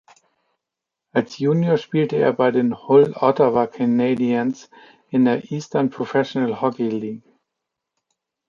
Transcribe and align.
Als 1.11 1.37
Junior 1.37 1.77
spielte 1.77 2.15
er 2.15 2.33
bei 2.33 2.49
den 2.49 2.75
Hull-Ottawa 2.87 3.67
Canadiens 3.67 4.71
in 5.09 5.25
der 5.25 5.51
Eastern 5.51 5.91
Professional 5.91 6.59
Hockey 6.59 6.89
League. 6.89 7.23